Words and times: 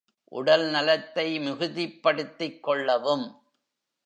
உடல் 0.31 0.69
நலத்தை 0.69 1.39
மிகுதிப்படுத்திக் 1.39 2.63
கொள்ளவும். 2.63 3.25